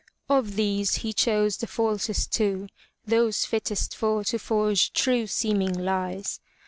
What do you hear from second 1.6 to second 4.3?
falsest two, those fittest for